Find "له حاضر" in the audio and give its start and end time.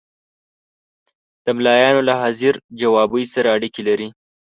2.07-2.53